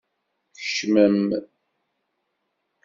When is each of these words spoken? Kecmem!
Kecmem! 0.61 1.19